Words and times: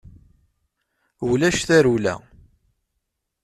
Ulac 1.29 1.57
tarewla. 1.67 2.15